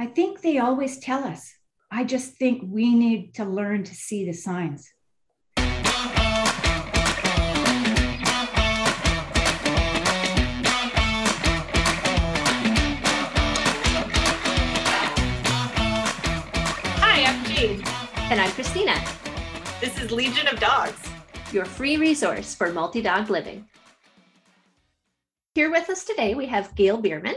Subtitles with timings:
[0.00, 1.54] I think they always tell us.
[1.90, 4.88] I just think we need to learn to see the signs.
[17.00, 17.82] Hi, I'm Jade.
[18.30, 18.94] And I'm Christina,
[19.80, 21.00] This is Legion of Dogs.
[21.52, 23.66] your free resource for multi dog living.
[25.54, 27.34] Here with us today, we have Gail Beerman.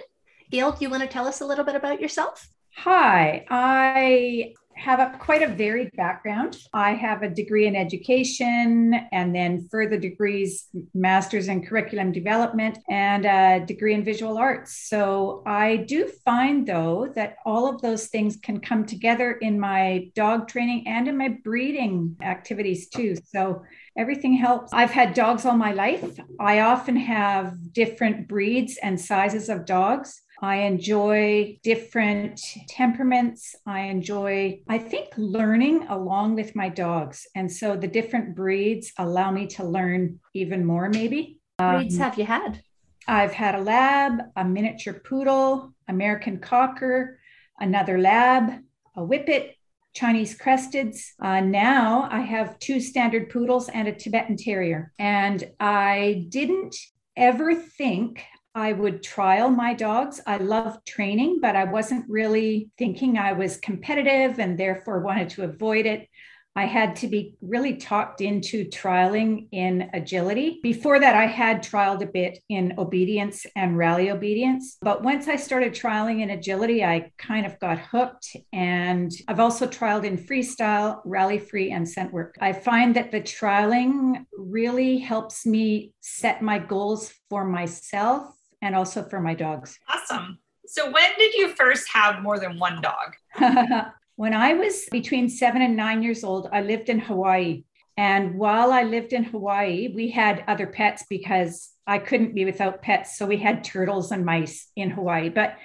[0.51, 2.49] Gail, do you want to tell us a little bit about yourself?
[2.75, 6.57] Hi, I have a, quite a varied background.
[6.73, 13.25] I have a degree in education and then further degrees, master's in curriculum development and
[13.25, 14.89] a degree in visual arts.
[14.89, 20.09] So I do find though that all of those things can come together in my
[20.15, 23.15] dog training and in my breeding activities too.
[23.25, 23.63] So
[23.97, 24.73] everything helps.
[24.73, 26.19] I've had dogs all my life.
[26.39, 30.21] I often have different breeds and sizes of dogs.
[30.41, 33.55] I enjoy different temperaments.
[33.67, 37.27] I enjoy, I think, learning along with my dogs.
[37.35, 41.37] And so the different breeds allow me to learn even more, maybe.
[41.59, 42.63] Breeds Um, have you had?
[43.07, 47.19] I've had a lab, a miniature poodle, American cocker,
[47.59, 48.63] another lab,
[48.95, 49.55] a whippet,
[49.93, 51.11] Chinese cresteds.
[51.21, 54.91] Uh, now I have two standard poodles and a Tibetan terrier.
[54.97, 56.75] And I didn't
[57.15, 60.19] ever think I would trial my dogs.
[60.27, 65.43] I love training, but I wasn't really thinking I was competitive and therefore wanted to
[65.43, 66.07] avoid it.
[66.53, 70.59] I had to be really talked into trialing in agility.
[70.61, 74.77] Before that, I had trialed a bit in obedience and rally obedience.
[74.81, 78.35] But once I started trialing in agility, I kind of got hooked.
[78.51, 82.35] And I've also trialed in freestyle, rally free, and scent work.
[82.41, 89.03] I find that the trialing really helps me set my goals for myself and also
[89.03, 89.79] for my dogs.
[89.87, 90.39] Awesome.
[90.65, 93.15] So, when did you first have more than one dog?
[94.15, 97.63] when I was between seven and nine years old, I lived in Hawaii.
[97.97, 102.81] And while I lived in Hawaii, we had other pets because I couldn't be without
[102.81, 103.17] pets.
[103.17, 105.29] So we had turtles and mice in Hawaii.
[105.29, 105.57] But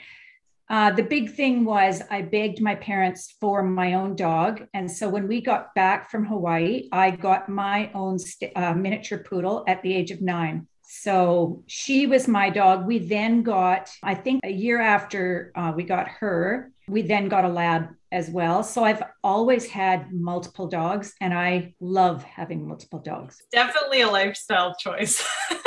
[0.68, 4.66] uh, the big thing was I begged my parents for my own dog.
[4.74, 9.18] And so when we got back from Hawaii, I got my own st- uh, miniature
[9.18, 10.66] poodle at the age of nine.
[11.02, 12.86] So she was my dog.
[12.86, 17.44] We then got, I think a year after uh, we got her, we then got
[17.44, 18.62] a lab as well.
[18.62, 23.42] So I've always had multiple dogs and I love having multiple dogs.
[23.52, 25.22] Definitely a lifestyle choice.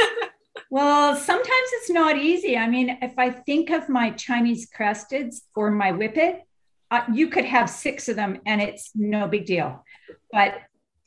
[0.71, 2.55] Well, sometimes it's not easy.
[2.55, 6.43] I mean, if I think of my Chinese cresteds or my whippet,
[6.91, 9.83] uh, you could have six of them and it's no big deal.
[10.31, 10.59] But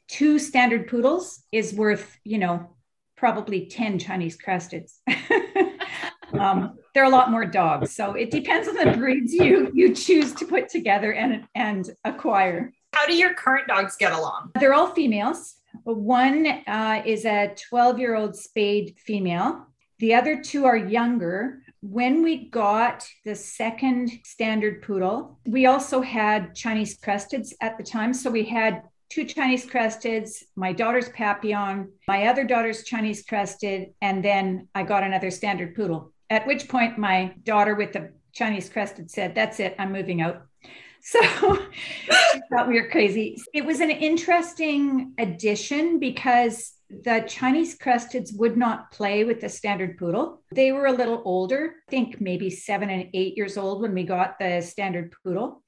[0.08, 2.74] two standard poodles is worth, you know,
[3.22, 4.94] probably 10 Chinese cresteds.
[6.32, 7.94] um, there are a lot more dogs.
[7.94, 12.72] So it depends on the breeds you you choose to put together and, and acquire.
[12.92, 14.50] How do your current dogs get along?
[14.58, 15.54] They're all females.
[15.84, 19.68] One uh, is a 12 year old spayed female.
[20.00, 21.62] The other two are younger.
[21.80, 28.14] When we got the second standard poodle, we also had Chinese cresteds at the time.
[28.14, 34.24] So we had two Chinese cresteds, my daughter's Papillon, my other daughter's Chinese crested, and
[34.24, 36.12] then I got another standard poodle.
[36.30, 40.42] At which point, my daughter with the Chinese crested said, That's it, I'm moving out.
[41.04, 41.20] So
[42.06, 43.36] she thought we were crazy.
[43.52, 49.98] It was an interesting addition because the Chinese cresteds would not play with the standard
[49.98, 50.44] poodle.
[50.52, 54.04] They were a little older, I think maybe seven and eight years old when we
[54.04, 55.64] got the standard poodle.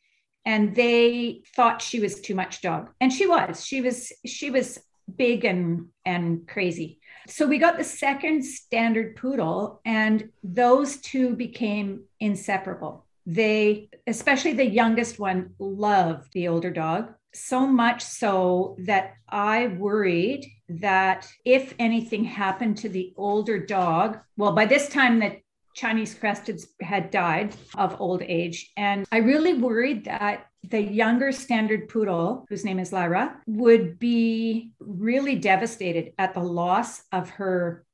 [0.46, 2.90] And they thought she was too much dog.
[3.00, 3.64] And she was.
[3.64, 4.78] She was, she was
[5.16, 6.98] big and and crazy.
[7.26, 13.06] So we got the second standard poodle, and those two became inseparable.
[13.26, 20.46] They, especially the youngest one, loved the older dog so much so that I worried
[20.68, 25.38] that if anything happened to the older dog, well, by this time the
[25.74, 28.72] Chinese cresteds had died of old age.
[28.76, 34.72] And I really worried that the younger standard poodle, whose name is Lyra, would be
[34.80, 37.84] really devastated at the loss of her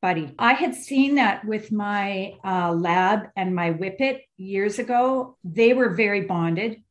[0.00, 0.34] buddy.
[0.38, 5.36] I had seen that with my uh, lab and my whippet years ago.
[5.42, 6.82] They were very bonded.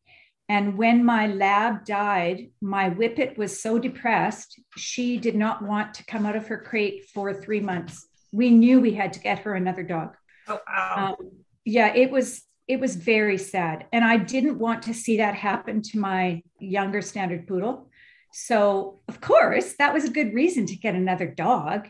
[0.50, 6.06] And when my lab died, my whippet was so depressed, she did not want to
[6.06, 8.08] come out of her crate for three months.
[8.32, 10.17] We knew we had to get her another dog.
[10.48, 11.18] Oh, wow.
[11.20, 11.32] Um,
[11.66, 15.82] yeah, it was it was very sad, and I didn't want to see that happen
[15.84, 17.90] to my younger standard poodle.
[18.34, 21.88] So, of course, that was a good reason to get another dog.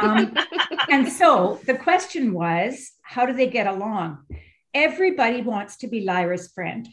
[0.00, 0.36] Um,
[0.88, 4.18] and so the question was, how do they get along?
[4.74, 6.88] everybody wants to be Lyra's friend.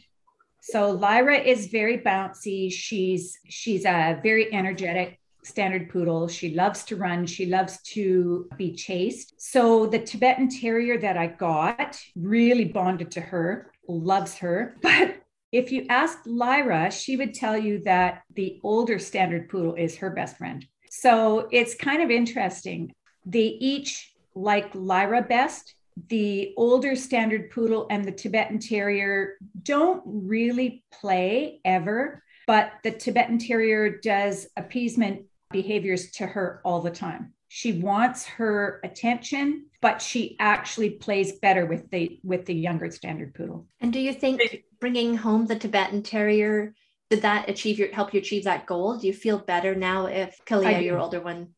[0.60, 2.72] So Lyra is very bouncy.
[2.72, 6.28] She's she's a very energetic standard poodle.
[6.28, 7.24] She loves to run.
[7.26, 9.40] She loves to be chased.
[9.40, 14.76] So the Tibetan Terrier that I got really bonded to her, loves her.
[14.82, 15.22] But
[15.52, 20.10] if you asked Lyra, she would tell you that the older standard poodle is her
[20.10, 20.66] best friend.
[20.90, 22.92] So it's kind of interesting.
[23.24, 25.74] They each like Lyra best.
[26.08, 33.38] The older standard poodle and the Tibetan Terrier don't really play ever, but the Tibetan
[33.38, 37.32] Terrier does appeasement behaviors to her all the time.
[37.48, 43.34] She wants her attention, but she actually plays better with the with the younger standard
[43.34, 43.66] poodle.
[43.80, 46.74] And do you think bringing home the Tibetan Terrier
[47.08, 48.98] did that achieve your help you achieve that goal?
[48.98, 51.48] Do you feel better now if Kalia, your older one,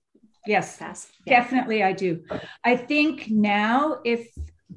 [0.46, 1.10] yes, passed?
[1.24, 1.40] Yeah.
[1.40, 2.22] Definitely, I do.
[2.64, 4.28] I think now if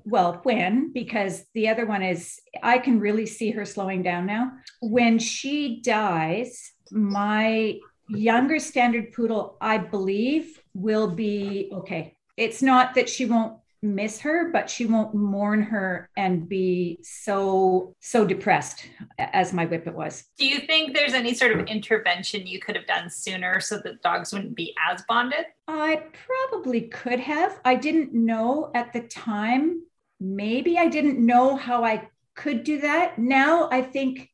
[0.06, 4.50] well when because the other one is i can really see her slowing down now
[4.82, 7.78] when she dies my
[8.18, 12.16] younger standard poodle, I believe, will be okay.
[12.38, 17.96] It's not that she won't miss her, but she won't mourn her and be so
[18.00, 18.86] so depressed
[19.18, 20.24] as my whippet was.
[20.38, 24.02] Do you think there's any sort of intervention you could have done sooner so that
[24.02, 25.46] dogs wouldn't be as bonded?
[25.68, 27.60] I probably could have.
[27.66, 29.82] I didn't know at the time.
[30.20, 33.18] Maybe I didn't know how I could do that.
[33.18, 34.30] Now I think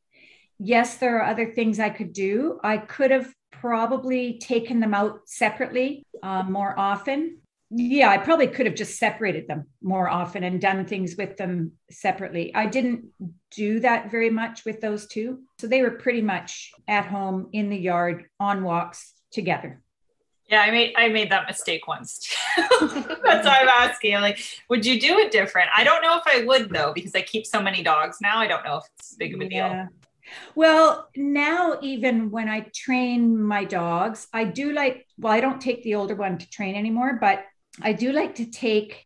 [0.58, 2.60] yes, there are other things I could do.
[2.62, 7.38] I could have probably taken them out separately uh, more often.
[7.70, 11.72] Yeah, I probably could have just separated them more often and done things with them
[11.90, 12.54] separately.
[12.54, 13.06] I didn't
[13.50, 15.40] do that very much with those two.
[15.58, 19.82] So they were pretty much at home in the yard on walks together.
[20.48, 22.34] Yeah, I made I made that mistake once.
[22.56, 24.16] That's why I'm asking.
[24.16, 25.68] I'm Like, would you do it different?
[25.76, 28.38] I don't know if I would though, because I keep so many dogs now.
[28.38, 29.68] I don't know if it's big of a yeah.
[29.68, 29.88] deal.
[30.54, 35.82] Well, now even when I train my dogs, I do like, well, I don't take
[35.82, 37.44] the older one to train anymore, but
[37.80, 39.04] I do like to take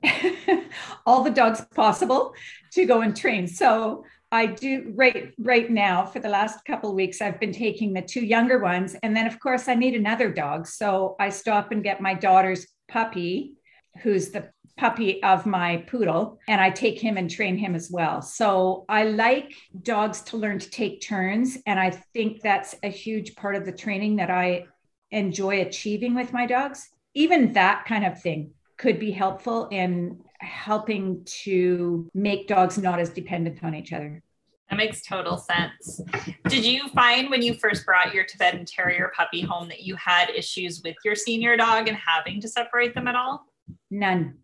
[1.06, 2.34] all the dogs possible
[2.72, 3.46] to go and train.
[3.46, 8.00] So I do right right now for the last couple weeks I've been taking the
[8.00, 10.66] two younger ones and then of course I need another dog.
[10.66, 13.54] So I stop and get my daughter's puppy
[14.02, 18.22] who's the puppy of my poodle and I take him and train him as well.
[18.22, 21.58] So I like dogs to learn to take turns.
[21.66, 24.66] And I think that's a huge part of the training that I
[25.10, 26.88] enjoy achieving with my dogs.
[27.14, 33.10] Even that kind of thing could be helpful in helping to make dogs not as
[33.10, 34.22] dependent on each other.
[34.70, 36.00] That makes total sense.
[36.48, 40.30] Did you find when you first brought your Tibetan Terrier puppy home that you had
[40.30, 43.44] issues with your senior dog and having to separate them at all?
[43.90, 44.38] None.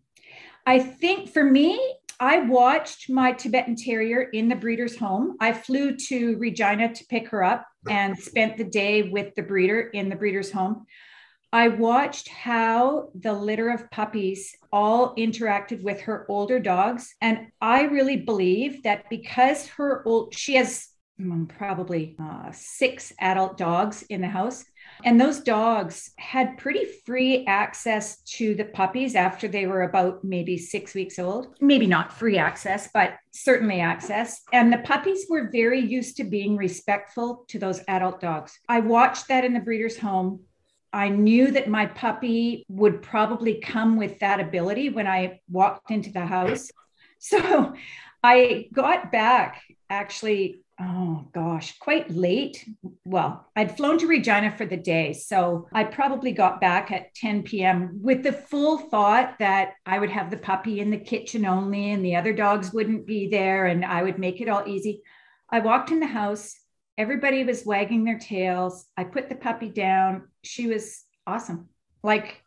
[0.69, 1.79] I think for me,
[2.19, 5.35] I watched my Tibetan Terrier in the breeder's home.
[5.39, 9.79] I flew to Regina to pick her up and spent the day with the breeder
[9.79, 10.85] in the breeder's home.
[11.51, 17.15] I watched how the litter of puppies all interacted with her older dogs.
[17.19, 20.87] And I really believe that because her old, she has
[21.19, 24.63] mm, probably uh, six adult dogs in the house.
[25.03, 30.57] And those dogs had pretty free access to the puppies after they were about maybe
[30.57, 31.55] six weeks old.
[31.61, 34.41] Maybe not free access, but certainly access.
[34.51, 38.59] And the puppies were very used to being respectful to those adult dogs.
[38.67, 40.41] I watched that in the breeder's home.
[40.91, 46.11] I knew that my puppy would probably come with that ability when I walked into
[46.11, 46.71] the house.
[47.19, 47.73] So
[48.23, 52.67] I got back actually oh gosh, quite late.
[53.03, 55.13] Well, I'd flown to Regina for the day.
[55.13, 57.99] So I probably got back at 10 p.m.
[58.01, 62.03] with the full thought that I would have the puppy in the kitchen only and
[62.03, 65.01] the other dogs wouldn't be there and I would make it all easy.
[65.49, 66.55] I walked in the house.
[66.97, 68.85] Everybody was wagging their tails.
[68.95, 70.29] I put the puppy down.
[70.43, 71.69] She was awesome.
[72.03, 72.41] Like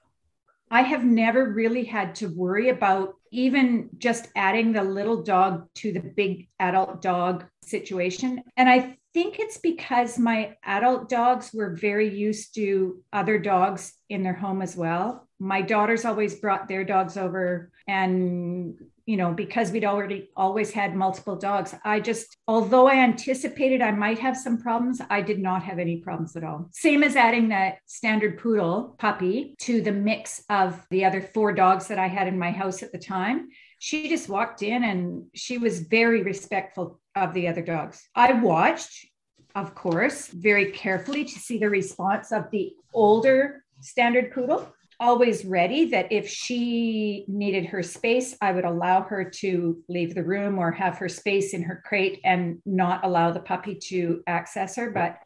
[0.70, 5.92] I have never really had to worry about even just adding the little dog to
[5.92, 8.42] the big adult dog situation.
[8.56, 14.22] And I think it's because my adult dogs were very used to other dogs in
[14.22, 15.28] their home as well.
[15.38, 20.94] My daughters always brought their dogs over and you know, because we'd already always had
[20.94, 25.62] multiple dogs, I just, although I anticipated I might have some problems, I did not
[25.64, 26.68] have any problems at all.
[26.72, 31.88] Same as adding that standard poodle puppy to the mix of the other four dogs
[31.88, 33.48] that I had in my house at the time.
[33.78, 38.08] She just walked in and she was very respectful of the other dogs.
[38.14, 39.06] I watched,
[39.54, 45.86] of course, very carefully to see the response of the older standard poodle always ready
[45.86, 50.70] that if she needed her space, I would allow her to leave the room or
[50.70, 54.90] have her space in her crate and not allow the puppy to access her.
[54.90, 55.18] But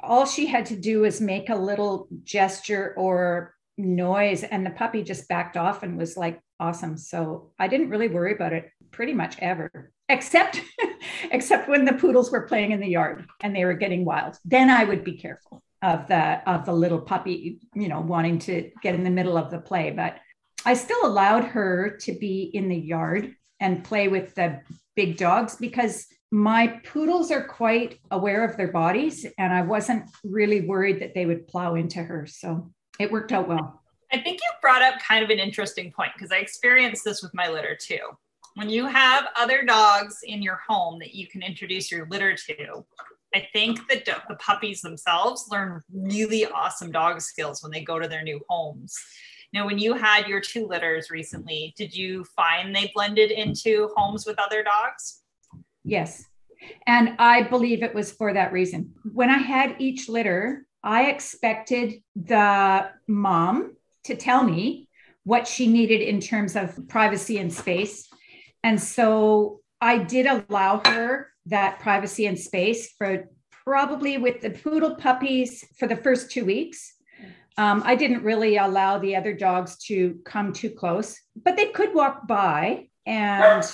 [0.00, 5.02] all she had to do was make a little gesture or noise, and the puppy
[5.02, 6.96] just backed off and was like, awesome.
[6.96, 10.60] So I didn't really worry about it pretty much ever except
[11.30, 14.68] except when the poodles were playing in the yard and they were getting wild then
[14.68, 18.94] i would be careful of the of the little puppy you know wanting to get
[18.94, 20.18] in the middle of the play but
[20.64, 24.60] i still allowed her to be in the yard and play with the
[24.94, 30.62] big dogs because my poodles are quite aware of their bodies and i wasn't really
[30.62, 32.26] worried that they would plow into her.
[32.26, 33.82] So it worked out well.
[34.12, 37.34] I think you brought up kind of an interesting point because i experienced this with
[37.34, 38.00] my litter too.
[38.54, 42.84] When you have other dogs in your home that you can introduce your litter to,
[43.34, 48.08] I think that the puppies themselves learn really awesome dog skills when they go to
[48.08, 48.96] their new homes.
[49.52, 54.26] Now, when you had your two litters recently, did you find they blended into homes
[54.26, 55.22] with other dogs?
[55.84, 56.24] Yes.
[56.86, 58.94] And I believe it was for that reason.
[59.12, 64.88] When I had each litter, I expected the mom to tell me
[65.24, 68.10] what she needed in terms of privacy and space
[68.62, 73.28] and so I did allow her that privacy and space for
[73.64, 76.94] probably with the poodle puppies for the first two weeks.
[77.56, 81.94] Um, I didn't really allow the other dogs to come too close, but they could
[81.94, 82.88] walk by.
[83.06, 83.64] And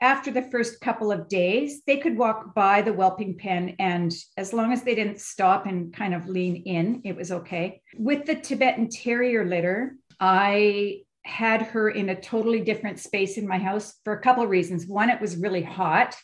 [0.00, 3.76] after the first couple of days, they could walk by the whelping pen.
[3.78, 7.82] And as long as they didn't stop and kind of lean in, it was okay.
[7.96, 13.58] With the Tibetan Terrier litter, I had her in a totally different space in my
[13.58, 14.86] house for a couple of reasons.
[14.86, 16.14] One, it was really hot.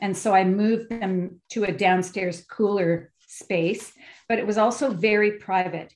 [0.00, 3.92] And so I moved them to a downstairs cooler space,
[4.28, 5.94] but it was also very private.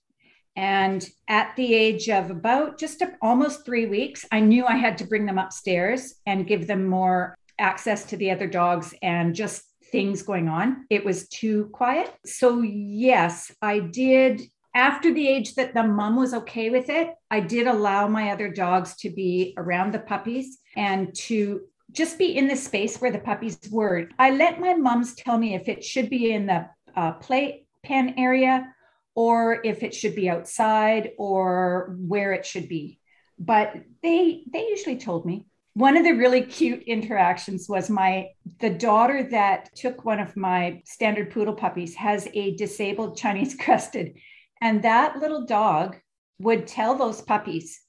[0.57, 5.07] And at the age of about just almost three weeks, I knew I had to
[5.07, 10.23] bring them upstairs and give them more access to the other dogs and just things
[10.23, 10.87] going on.
[10.91, 12.13] It was too quiet.
[12.25, 14.43] So, yes, I did
[14.75, 18.49] after the age that the mom was okay with it, I did allow my other
[18.49, 23.19] dogs to be around the puppies and to just be in the space where the
[23.19, 24.09] puppies were.
[24.19, 26.67] I let my moms tell me if it should be in the
[26.97, 28.73] uh, play pen area
[29.15, 33.01] or if it should be outside or where it should be.
[33.39, 35.47] But they they usually told me.
[35.75, 40.83] One of the really cute interactions was my the daughter that took one of my
[40.85, 44.19] standard poodle puppies has a disabled Chinese crested
[44.61, 45.97] and that little dog
[46.39, 47.81] would tell those puppies,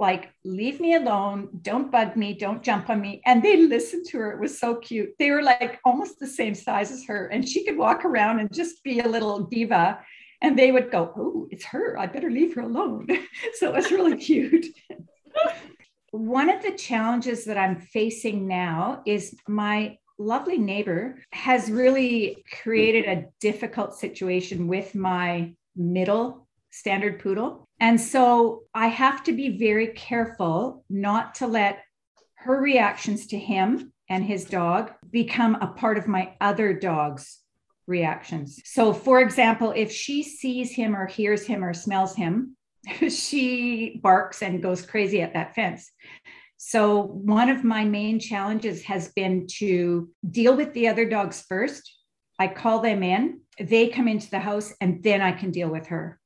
[0.00, 3.20] like, leave me alone, don't bug me, don't jump on me.
[3.26, 4.32] And they listened to her.
[4.32, 5.10] It was so cute.
[5.18, 7.26] They were like almost the same size as her.
[7.26, 10.00] And she could walk around and just be a little diva.
[10.40, 11.98] And they would go, Oh, it's her.
[11.98, 13.08] I better leave her alone.
[13.54, 14.66] so it was really cute.
[16.12, 23.04] One of the challenges that I'm facing now is my lovely neighbor has really created
[23.04, 26.39] a difficult situation with my middle
[26.70, 27.68] standard poodle.
[27.78, 31.82] And so I have to be very careful not to let
[32.36, 37.38] her reactions to him and his dog become a part of my other dog's
[37.86, 38.60] reactions.
[38.64, 42.56] So, for example, if she sees him or hears him or smells him,
[43.08, 45.90] she barks and goes crazy at that fence.
[46.56, 51.96] So, one of my main challenges has been to deal with the other dogs first.
[52.38, 55.88] I call them in they come into the house and then I can deal with
[55.88, 56.18] her.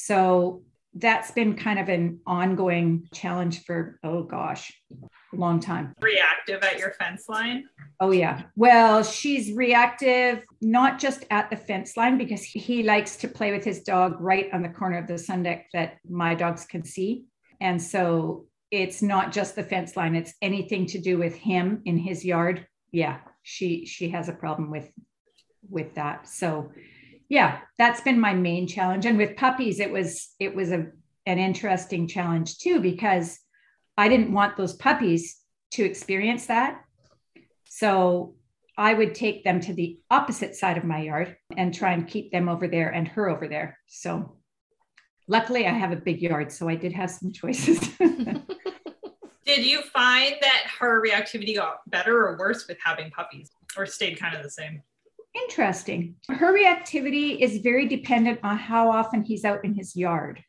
[0.00, 0.62] So
[0.94, 5.92] that's been kind of an ongoing challenge for, oh gosh, a long time.
[6.00, 7.64] Reactive at your fence line?
[7.98, 8.42] Oh, yeah.
[8.54, 13.64] Well, she's reactive, not just at the fence line, because he likes to play with
[13.64, 17.24] his dog right on the corner of the sun deck that my dogs can see.
[17.60, 21.98] And so it's not just the fence line, it's anything to do with him in
[21.98, 22.66] his yard.
[22.92, 24.88] Yeah, she she has a problem with
[25.68, 26.28] with that.
[26.28, 26.70] So
[27.28, 29.04] yeah, that's been my main challenge.
[29.04, 30.86] And with puppies, it was it was a
[31.26, 33.38] an interesting challenge too, because
[33.98, 35.36] I didn't want those puppies
[35.72, 36.82] to experience that.
[37.64, 38.34] So
[38.78, 42.32] I would take them to the opposite side of my yard and try and keep
[42.32, 43.78] them over there and her over there.
[43.88, 44.36] So
[45.26, 47.80] luckily I have a big yard, so I did have some choices.
[47.98, 54.18] did you find that her reactivity got better or worse with having puppies or stayed
[54.18, 54.82] kind of the same?
[55.44, 56.16] Interesting.
[56.28, 60.42] Her reactivity is very dependent on how often he's out in his yard.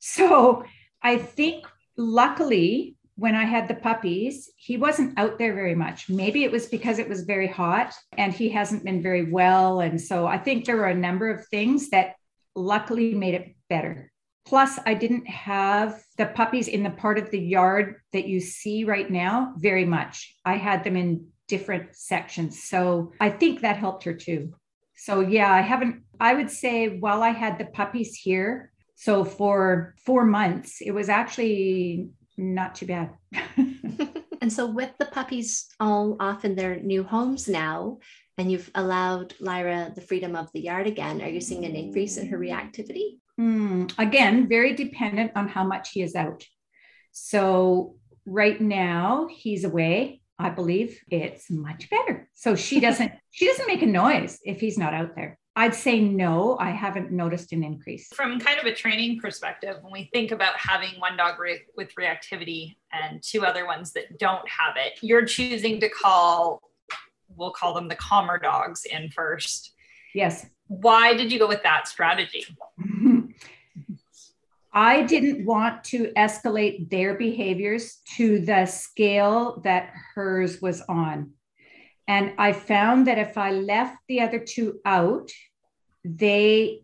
[0.00, 0.64] So
[1.02, 1.66] I think
[1.96, 6.08] luckily when I had the puppies, he wasn't out there very much.
[6.08, 9.80] Maybe it was because it was very hot and he hasn't been very well.
[9.80, 12.16] And so I think there were a number of things that
[12.56, 14.10] luckily made it better.
[14.46, 18.84] Plus, I didn't have the puppies in the part of the yard that you see
[18.84, 20.36] right now very much.
[20.44, 22.64] I had them in different sections.
[22.64, 24.54] So I think that helped her too.
[24.96, 29.94] So, yeah, I haven't, I would say while I had the puppies here, so for
[30.04, 33.10] four months, it was actually not too bad.
[34.40, 37.98] and so, with the puppies all off in their new homes now,
[38.38, 42.16] and you've allowed Lyra the freedom of the yard again, are you seeing an increase
[42.16, 43.18] in her reactivity?
[43.38, 46.44] Mm, again, very dependent on how much he is out.
[47.10, 47.96] So,
[48.26, 50.20] right now, he's away.
[50.38, 52.28] I believe it's much better.
[52.34, 55.38] So she doesn't she doesn't make a noise if he's not out there.
[55.56, 58.08] I'd say no, I haven't noticed an increase.
[58.12, 61.94] From kind of a training perspective, when we think about having one dog re- with
[61.94, 66.60] reactivity and two other ones that don't have it, you're choosing to call,
[67.28, 69.74] we'll call them the calmer dogs in first.
[70.12, 70.44] Yes.
[70.66, 72.44] Why did you go with that strategy?
[74.74, 81.30] I didn't want to escalate their behaviors to the scale that hers was on.
[82.08, 85.30] And I found that if I left the other two out,
[86.04, 86.80] they,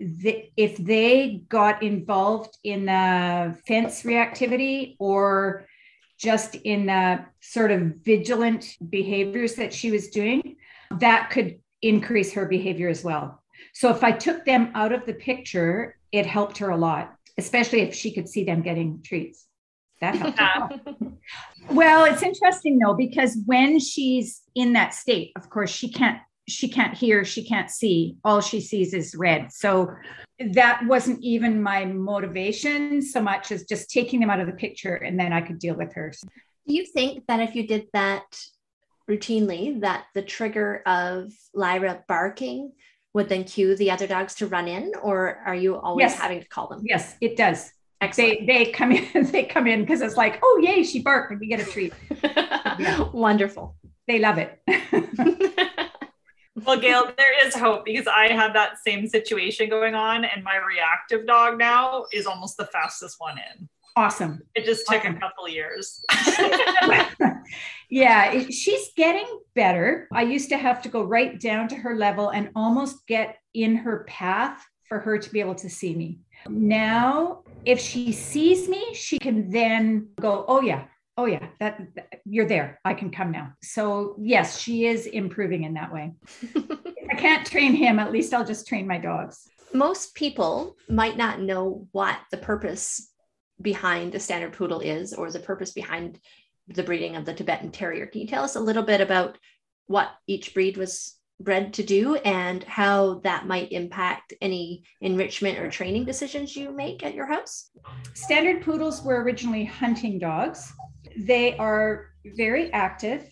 [0.56, 5.66] if they got involved in the fence reactivity or
[6.16, 10.56] just in the sort of vigilant behaviors that she was doing,
[10.98, 13.42] that could increase her behavior as well.
[13.74, 17.80] So if I took them out of the picture, it helped her a lot, especially
[17.80, 19.46] if she could see them getting treats.
[20.00, 20.88] That helped.
[21.70, 26.18] well, it's interesting though because when she's in that state, of course, she can't
[26.48, 28.16] she can't hear, she can't see.
[28.24, 29.52] All she sees is red.
[29.52, 29.94] So
[30.52, 34.94] that wasn't even my motivation so much as just taking them out of the picture
[34.96, 36.12] and then I could deal with her.
[36.66, 38.24] Do you think that if you did that
[39.08, 42.72] routinely, that the trigger of Lyra barking
[43.14, 46.18] would then cue the other dogs to run in, or are you always yes.
[46.18, 46.80] having to call them?
[46.84, 47.72] Yes, it does.
[48.00, 48.46] Excellent.
[48.46, 51.40] They they come in, they come in because it's like, oh yay, she barked and
[51.40, 51.92] we get a treat.
[52.22, 53.08] yeah.
[53.12, 53.76] Wonderful.
[54.06, 54.60] They love it.
[56.64, 60.56] well, Gail, there is hope because I have that same situation going on, and my
[60.56, 63.68] reactive dog now is almost the fastest one in.
[63.96, 64.40] Awesome.
[64.54, 65.16] It just took awesome.
[65.16, 66.04] a couple years.
[67.90, 70.08] yeah, it, she's getting better.
[70.12, 73.76] I used to have to go right down to her level and almost get in
[73.76, 76.20] her path for her to be able to see me.
[76.48, 80.84] Now, if she sees me, she can then go, "Oh yeah,
[81.16, 82.80] oh yeah, that, that you're there.
[82.84, 86.12] I can come now." So yes, she is improving in that way.
[87.10, 87.98] I can't train him.
[87.98, 89.48] At least I'll just train my dogs.
[89.72, 93.09] Most people might not know what the purpose
[93.60, 96.18] behind a standard poodle is or the purpose behind
[96.68, 98.06] the breeding of the Tibetan Terrier.
[98.06, 99.38] Can you tell us a little bit about
[99.86, 105.70] what each breed was bred to do and how that might impact any enrichment or
[105.70, 107.70] training decisions you make at your house?
[108.14, 110.72] Standard poodles were originally hunting dogs.
[111.16, 113.28] They are very active.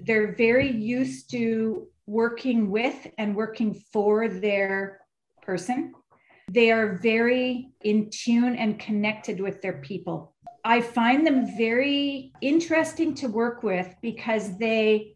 [0.00, 5.00] They're very used to working with and working for their
[5.42, 5.94] person.
[6.52, 10.34] They are very in tune and connected with their people.
[10.64, 15.14] I find them very interesting to work with because they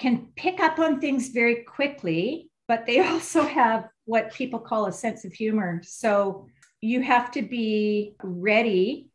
[0.00, 4.92] can pick up on things very quickly, but they also have what people call a
[4.92, 5.80] sense of humor.
[5.84, 6.48] So
[6.80, 9.10] you have to be ready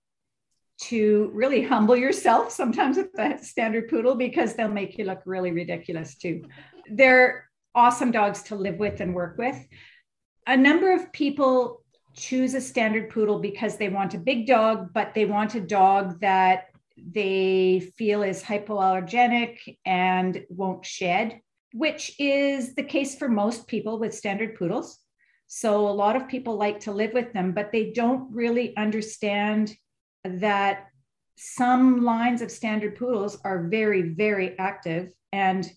[0.84, 5.52] to really humble yourself sometimes with the standard poodle because they'll make you look really
[5.52, 6.46] ridiculous too.
[6.90, 9.58] They're awesome dogs to live with and work with
[10.48, 11.84] a number of people
[12.16, 16.20] choose a standard poodle because they want a big dog, but they want a dog
[16.22, 16.66] that
[16.98, 21.42] they feel is hypoallergenic and won't shed,
[21.74, 25.00] which is the case for most people with standard poodles.
[25.48, 29.76] So a lot of people like to live with them, but they don't really understand
[30.24, 30.88] that
[31.36, 35.70] some lines of standard poodles are very, very active and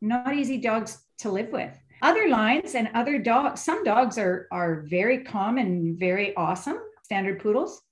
[0.00, 4.84] not easy dogs to live with other lines and other dogs some dogs are are
[4.88, 7.82] very calm and very awesome standard poodles.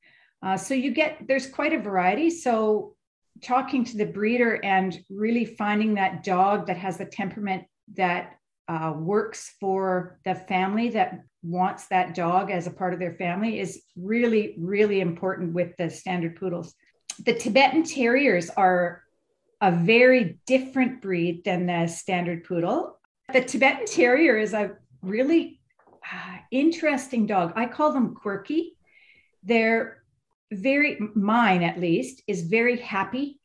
[0.42, 2.30] Uh, so you get there's quite a variety.
[2.30, 2.94] So
[3.42, 8.36] talking to the breeder and really finding that dog that has the temperament that
[8.68, 13.58] uh, works for the family that wants that dog as a part of their family
[13.58, 16.74] is really really important with the standard poodles.
[17.24, 19.02] The tibetan terriers are
[19.60, 22.98] a very different breed than the standard poodle
[23.32, 25.60] the Tibetan Terrier is a really
[26.12, 27.52] uh, interesting dog.
[27.56, 28.76] I call them quirky.
[29.42, 30.02] They're
[30.52, 33.40] very, mine at least, is very happy,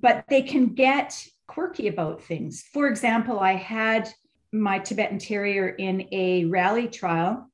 [0.00, 2.62] but they can get quirky about things.
[2.72, 4.08] For example, I had
[4.52, 7.50] my Tibetan Terrier in a rally trial,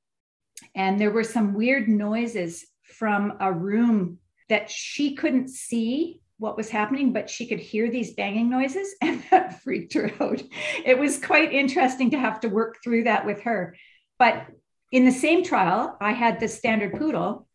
[0.74, 6.70] and there were some weird noises from a room that she couldn't see what was
[6.70, 10.42] happening, but she could hear these banging noises, and that freaked her out.
[10.84, 13.76] It was quite interesting to have to work through that with her.
[14.18, 14.46] But
[14.90, 17.46] in the same trial, I had the standard poodle,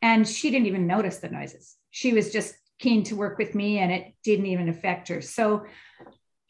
[0.00, 1.76] and she didn't even notice the noises.
[1.90, 5.20] She was just keen to work with me, and it didn't even affect her.
[5.20, 5.64] So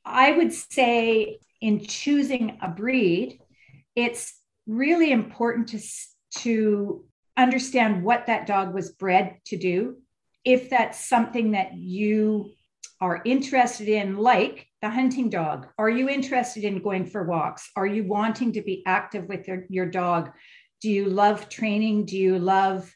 [0.05, 3.40] I would say in choosing a breed,
[3.95, 4.35] it's
[4.66, 5.81] really important to,
[6.42, 7.05] to
[7.37, 9.97] understand what that dog was bred to do
[10.45, 12.51] if that's something that you
[13.01, 17.71] are interested in, like the hunting dog, are you interested in going for walks?
[17.77, 20.31] Are you wanting to be active with your, your dog?
[20.81, 22.07] Do you love training?
[22.07, 22.93] Do you love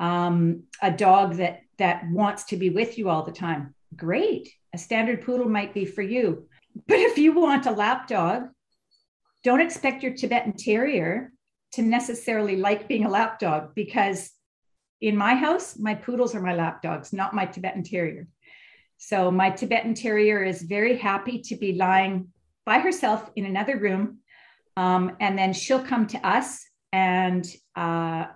[0.00, 3.74] um, a dog that that wants to be with you all the time?
[3.96, 4.52] Great.
[4.74, 6.46] A standard poodle might be for you.
[6.86, 8.48] But if you want a lap dog,
[9.44, 11.32] don't expect your Tibetan Terrier
[11.72, 14.30] to necessarily like being a lap dog because
[15.02, 18.28] in my house, my poodles are my lap dogs, not my Tibetan Terrier.
[18.98, 22.28] So my Tibetan Terrier is very happy to be lying
[22.64, 24.18] by herself in another room.
[24.76, 28.26] Um, and then she'll come to us and uh,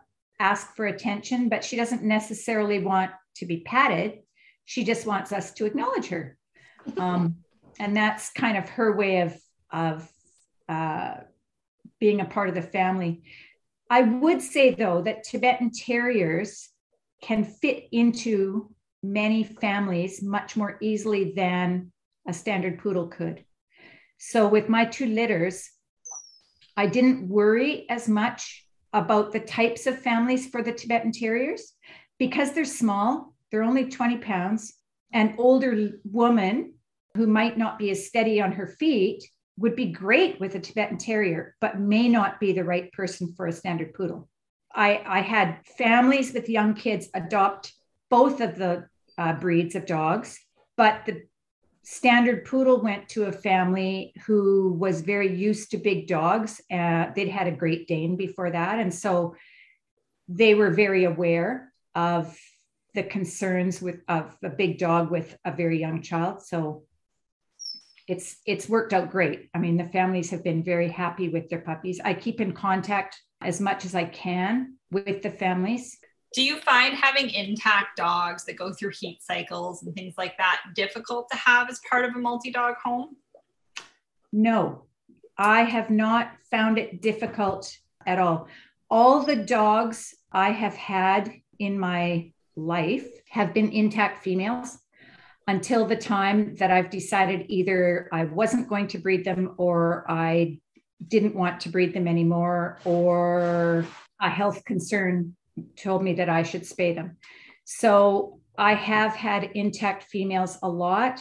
[0.40, 4.18] ask for attention, but she doesn't necessarily want to be patted.
[4.64, 6.36] She just wants us to acknowledge her.
[6.98, 7.36] Um,
[7.78, 9.38] and that's kind of her way of,
[9.70, 10.10] of
[10.68, 11.18] uh,
[12.00, 13.22] being a part of the family.
[13.88, 16.68] I would say, though, that Tibetan Terriers
[17.22, 21.92] can fit into many families much more easily than
[22.26, 23.44] a standard poodle could.
[24.18, 25.70] So, with my two litters,
[26.76, 31.74] I didn't worry as much about the types of families for the Tibetan Terriers
[32.18, 34.74] because they're small, they're only 20 pounds.
[35.12, 36.74] An older woman
[37.16, 39.24] who might not be as steady on her feet
[39.58, 43.46] would be great with a Tibetan Terrier, but may not be the right person for
[43.46, 44.28] a standard poodle.
[44.74, 47.72] I, I had families with young kids adopt
[48.10, 50.38] both of the uh, breeds of dogs,
[50.76, 51.22] but the
[51.82, 56.60] standard poodle went to a family who was very used to big dogs.
[56.70, 58.80] Uh, they'd had a Great Dane before that.
[58.80, 59.36] And so
[60.28, 62.36] they were very aware of
[62.94, 66.42] the concerns with of a big dog with a very young child.
[66.42, 66.82] So
[68.08, 69.48] it's it's worked out great.
[69.54, 72.00] I mean, the families have been very happy with their puppies.
[72.04, 75.98] I keep in contact as much as I can with the families.
[76.34, 80.60] Do you find having intact dogs that go through heat cycles and things like that
[80.74, 83.16] difficult to have as part of a multi-dog home?
[84.32, 84.84] No.
[85.38, 87.74] I have not found it difficult
[88.06, 88.48] at all.
[88.90, 94.78] All the dogs I have had in my life have been intact females
[95.46, 100.58] until the time that I've decided either I wasn't going to breed them or I
[101.06, 103.86] didn't want to breed them anymore or
[104.20, 105.36] a health concern
[105.76, 107.16] told me that I should spay them.
[107.64, 111.20] So I have had intact females a lot.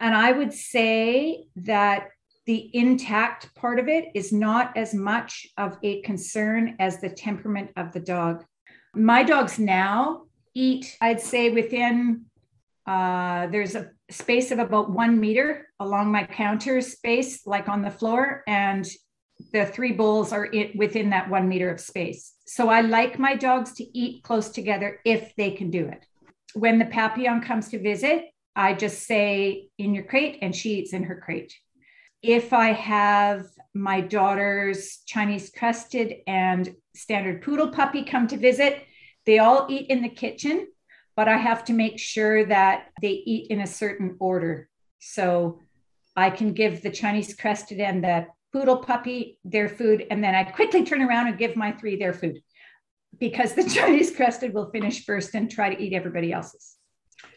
[0.00, 2.08] And I would say that
[2.46, 7.70] the intact part of it is not as much of a concern as the temperament
[7.76, 8.44] of the dog.
[8.94, 12.26] My dogs now eat, I'd say, within
[12.86, 17.90] uh, there's a space of about one meter along my counter space, like on the
[17.90, 18.88] floor, and
[19.52, 22.34] the three bowls are in, within that one meter of space.
[22.46, 26.06] So I like my dogs to eat close together if they can do it.
[26.54, 30.92] When the Papillon comes to visit, I just say in your crate, and she eats
[30.92, 31.54] in her crate.
[32.22, 38.84] If I have my daughter's Chinese crested and standard poodle puppy come to visit,
[39.24, 40.66] they all eat in the kitchen
[41.16, 44.68] but I have to make sure that they eat in a certain order.
[44.98, 45.60] So
[46.16, 50.44] I can give the Chinese crested and the poodle puppy their food, and then I
[50.44, 52.42] quickly turn around and give my three their food
[53.18, 56.76] because the Chinese crested will finish first and try to eat everybody else's.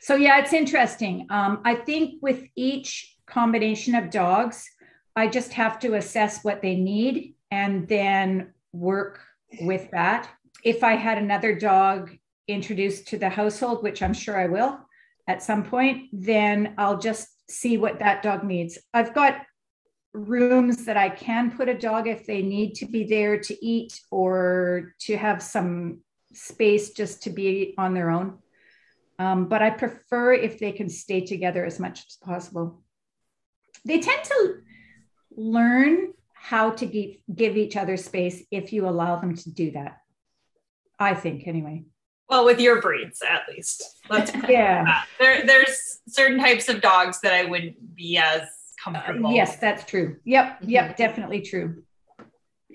[0.02, 1.28] So, yeah, it's interesting.
[1.30, 4.68] Um, I think with each combination of dogs,
[5.16, 9.22] I just have to assess what they need and then work
[9.62, 10.30] with that.
[10.64, 12.12] If I had another dog
[12.48, 14.80] introduced to the household, which I'm sure I will
[15.28, 18.78] at some point, then I'll just see what that dog needs.
[18.94, 19.42] I've got
[20.14, 24.00] rooms that I can put a dog if they need to be there to eat
[24.12, 26.00] or to have some
[26.34, 28.38] space just to be on their own.
[29.18, 32.84] Um, but I prefer if they can stay together as much as possible.
[33.84, 34.56] They tend to
[35.36, 39.98] learn how to give, give each other space if you allow them to do that.
[41.00, 41.86] I think, anyway.
[42.30, 44.02] Well, with your breeds, at least.
[44.10, 45.04] Let's yeah.
[45.20, 48.42] There, there's certain types of dogs that I wouldn't be as
[48.84, 49.30] comfortable.
[49.30, 50.18] Uh, yes, that's true.
[50.26, 50.70] Yep, mm-hmm.
[50.70, 51.84] yep, definitely true.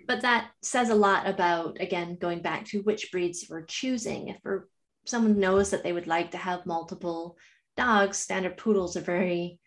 [0.07, 4.39] but that says a lot about again going back to which breeds we're choosing if
[4.45, 4.65] we're,
[5.05, 7.37] someone knows that they would like to have multiple
[7.77, 9.59] dogs standard poodles are very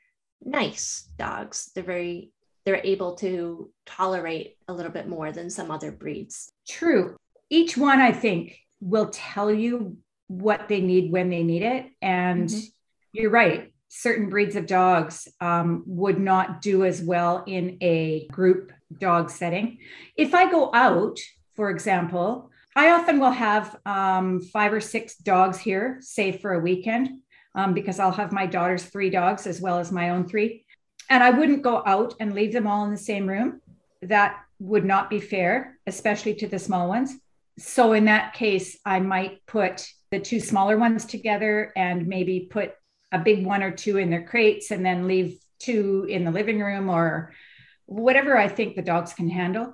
[0.43, 2.31] nice dogs they're very
[2.65, 7.15] they're able to tolerate a little bit more than some other breeds true
[7.49, 12.49] each one i think will tell you what they need when they need it and
[12.49, 12.65] mm-hmm.
[13.13, 18.71] you're right certain breeds of dogs um, would not do as well in a group
[18.99, 19.77] dog setting.
[20.17, 21.19] If I go out,
[21.55, 26.59] for example, I often will have um, five or six dogs here, say for a
[26.59, 27.19] weekend,
[27.53, 30.65] um, because I'll have my daughter's three dogs as well as my own three.
[31.11, 33.61] And I wouldn't go out and leave them all in the same room.
[34.01, 37.13] That would not be fair, especially to the small ones.
[37.57, 42.73] So, in that case, I might put the two smaller ones together and maybe put
[43.11, 46.59] a big one or two in their crates and then leave two in the living
[46.59, 47.33] room or
[47.85, 49.73] whatever I think the dogs can handle.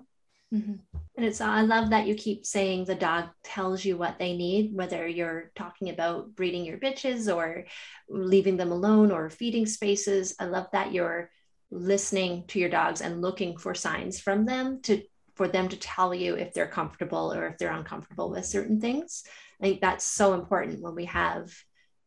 [0.54, 0.76] Mm-hmm.
[1.16, 4.74] And it's, I love that you keep saying the dog tells you what they need,
[4.74, 7.66] whether you're talking about breeding your bitches or
[8.10, 10.36] leaving them alone or feeding spaces.
[10.40, 11.30] I love that you're
[11.72, 15.04] listening to your dogs and looking for signs from them to
[15.40, 19.24] for them to tell you if they're comfortable or if they're uncomfortable with certain things.
[19.62, 21.50] I think that's so important when we have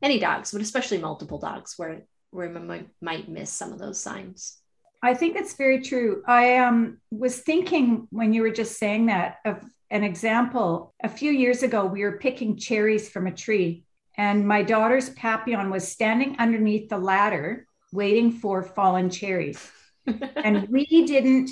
[0.02, 3.98] any dogs, but especially multiple dogs where where we might, might miss some of those
[3.98, 4.58] signs.
[5.02, 6.22] I think it's very true.
[6.26, 10.94] I um, was thinking when you were just saying that of an example.
[11.02, 13.84] A few years ago, we were picking cherries from a tree,
[14.18, 19.70] and my daughter's Papillon was standing underneath the ladder waiting for fallen cherries.
[20.36, 21.50] and we didn't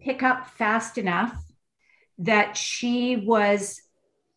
[0.00, 1.36] pick up fast enough
[2.18, 3.80] that she was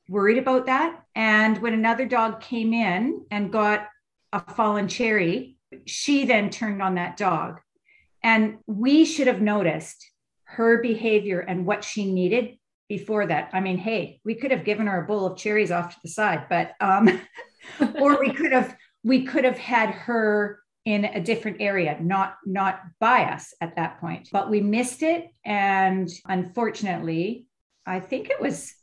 [0.08, 1.04] worried about that.
[1.15, 3.88] And when another dog came in and got
[4.34, 7.60] a fallen cherry, she then turned on that dog.
[8.24, 10.06] And we should have noticed
[10.43, 12.58] her behavior and what she needed
[12.89, 13.52] before that.
[13.54, 16.10] I mean, hey, we could have given her a bowl of cherries off to the
[16.10, 17.22] side, but um,
[18.00, 22.82] or we could have we could have had her in a different area, not not
[22.99, 24.30] by us at that point.
[24.32, 27.45] But we missed it, and unfortunately,
[27.86, 28.73] I think it was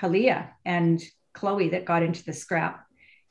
[0.00, 2.84] Kalia and Chloe that got into the scrap,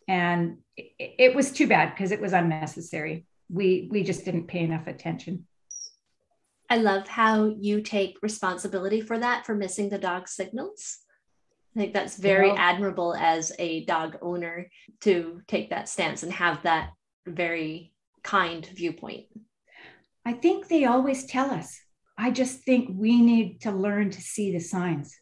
[0.08, 4.60] and it, it was too bad because it was unnecessary we we just didn't pay
[4.60, 5.46] enough attention.
[6.70, 11.00] I love how you take responsibility for that for missing the dog signals.
[11.76, 14.70] I think that's very admirable as a dog owner
[15.02, 16.92] to take that stance and have that
[17.26, 17.92] very
[18.24, 19.26] kind viewpoint.
[20.26, 21.80] I think they always tell us.
[22.18, 25.18] I just think we need to learn to see the signs.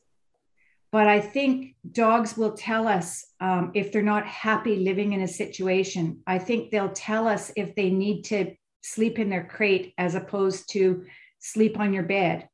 [0.92, 5.28] But I think dogs will tell us um, if they're not happy living in a
[5.28, 6.22] situation.
[6.26, 10.70] I think they'll tell us if they need to sleep in their crate as opposed
[10.72, 11.06] to
[11.40, 12.48] sleep on your bed.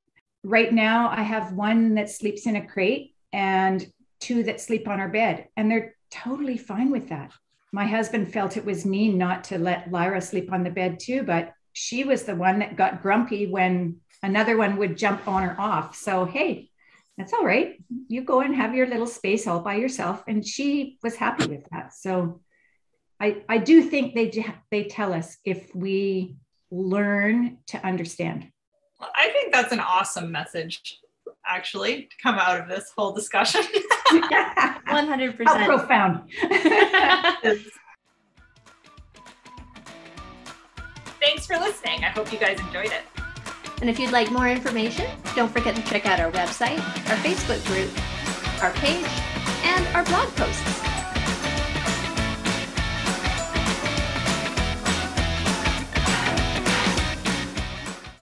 [0.43, 3.85] Right now, I have one that sleeps in a crate and
[4.19, 7.31] two that sleep on our bed, and they're totally fine with that.
[7.73, 11.23] My husband felt it was mean not to let Lyra sleep on the bed too,
[11.23, 15.55] but she was the one that got grumpy when another one would jump on or
[15.59, 15.95] off.
[15.95, 16.69] So, hey,
[17.17, 17.79] that's all right.
[18.07, 20.23] You go and have your little space all by yourself.
[20.27, 21.95] And she was happy with that.
[21.95, 22.41] So
[23.19, 26.35] I, I do think they, they tell us if we
[26.69, 28.51] learn to understand.
[29.01, 30.99] I think that's an awesome message,
[31.45, 33.63] actually, to come out of this whole discussion.
[34.21, 35.45] 100%.
[35.45, 36.29] How profound.
[41.19, 42.03] Thanks for listening.
[42.03, 43.03] I hope you guys enjoyed it.
[43.81, 47.65] And if you'd like more information, don't forget to check out our website, our Facebook
[47.67, 47.91] group,
[48.63, 49.05] our page,
[49.63, 50.92] and our blog posts.